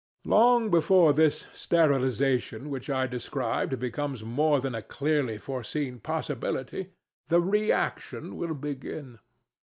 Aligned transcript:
Long 0.25 0.71
before 0.71 1.13
this 1.13 1.45
sterilization 1.53 2.71
which 2.71 2.89
I 2.89 3.05
described 3.05 3.77
becomes 3.79 4.23
more 4.23 4.59
than 4.59 4.73
a 4.73 4.81
clearly 4.81 5.37
foreseen 5.37 5.99
possibility, 5.99 6.93
the 7.27 7.39
reaction 7.39 8.35
will 8.35 8.55
begin. 8.55 9.19